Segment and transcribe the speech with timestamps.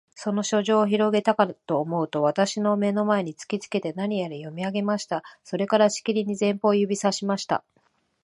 [0.15, 5.21] その書状をひろげたかとおもうと、私の眼の前に突きつけて、何やら読み上げました。
[5.43, 7.63] それから、しきりに前方を指さしました。